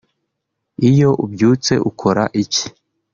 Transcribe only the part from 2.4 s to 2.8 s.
iki